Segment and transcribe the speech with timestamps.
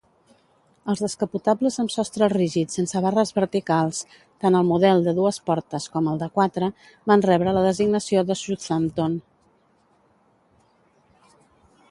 [0.91, 3.99] Els descapotables amb sostre rígid sense barres verticals,
[4.45, 6.69] tant el model de dues portes com el de quatre,
[7.13, 9.19] van rebre la designació de Southampton.